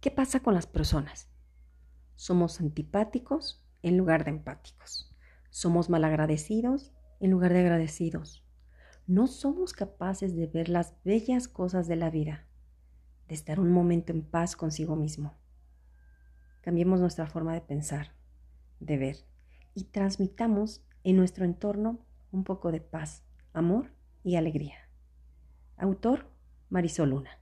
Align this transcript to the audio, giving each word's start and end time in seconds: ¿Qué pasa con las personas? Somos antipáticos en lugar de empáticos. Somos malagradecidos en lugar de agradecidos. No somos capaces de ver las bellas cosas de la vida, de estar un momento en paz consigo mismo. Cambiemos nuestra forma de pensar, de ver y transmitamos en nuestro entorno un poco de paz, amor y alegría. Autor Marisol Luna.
¿Qué 0.00 0.10
pasa 0.10 0.40
con 0.40 0.54
las 0.54 0.66
personas? 0.66 1.28
Somos 2.14 2.58
antipáticos 2.62 3.62
en 3.82 3.98
lugar 3.98 4.24
de 4.24 4.30
empáticos. 4.30 5.14
Somos 5.50 5.90
malagradecidos 5.90 6.94
en 7.20 7.30
lugar 7.30 7.52
de 7.52 7.60
agradecidos. 7.60 8.42
No 9.06 9.26
somos 9.26 9.74
capaces 9.74 10.34
de 10.34 10.46
ver 10.46 10.70
las 10.70 10.94
bellas 11.04 11.48
cosas 11.48 11.86
de 11.86 11.96
la 11.96 12.08
vida, 12.08 12.46
de 13.28 13.34
estar 13.34 13.60
un 13.60 13.70
momento 13.72 14.10
en 14.12 14.22
paz 14.22 14.56
consigo 14.56 14.96
mismo. 14.96 15.36
Cambiemos 16.62 17.00
nuestra 17.00 17.26
forma 17.26 17.52
de 17.52 17.60
pensar, 17.60 18.14
de 18.78 18.96
ver 18.96 19.16
y 19.74 19.84
transmitamos 19.84 20.82
en 21.04 21.16
nuestro 21.16 21.44
entorno 21.44 22.06
un 22.32 22.44
poco 22.44 22.72
de 22.72 22.80
paz, 22.80 23.22
amor 23.52 23.92
y 24.22 24.36
alegría. 24.36 24.78
Autor 25.76 26.30
Marisol 26.70 27.10
Luna. 27.10 27.39